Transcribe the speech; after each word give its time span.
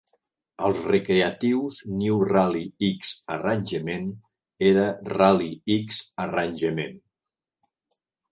Als 0.67 0.77
recreatius, 0.91 1.75
"New 1.97 2.15
Rally-X 2.29 3.11
Arrangement" 3.35 4.09
era 4.71 4.87
"Rally-X 5.19 6.01
Arrangement". 6.27 6.99